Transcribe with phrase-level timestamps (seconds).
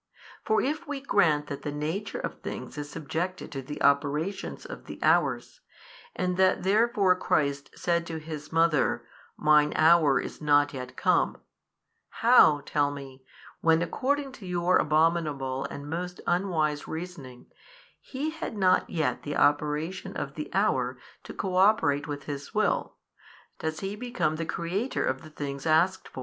[0.43, 4.85] For if we grant that the nature of things is subjected to the operations of
[4.85, 5.61] the hours,
[6.15, 9.05] and that therefore Christ said to His Mother,
[9.37, 11.37] Mine hour is not yet come,
[12.25, 13.23] how (tell me)
[13.59, 17.45] when according to your abominable and most unwise reasoning
[17.99, 22.95] He had not yet the operation of the hour to cooperate with His Will,
[23.59, 26.19] does He become the Creator of the things asked for?